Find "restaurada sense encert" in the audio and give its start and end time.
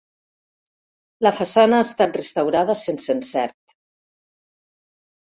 2.21-3.61